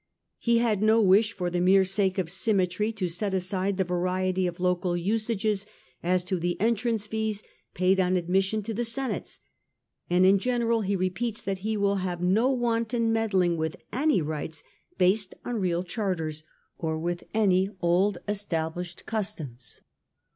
[0.39, 4.47] He has no wish, for the mere sake of symmetry, to set aside the variety
[4.47, 5.67] of local usages
[6.01, 7.43] as to the entrance fees
[7.75, 9.41] paid on admission to the senates;
[10.09, 14.63] and in general he repeats that he will have no wanton meddling with any rights
[14.97, 16.41] based on real charters,
[16.79, 19.81] or with any old established customs.